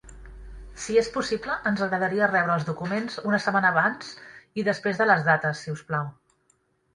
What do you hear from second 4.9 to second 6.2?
de les dates, si us plau.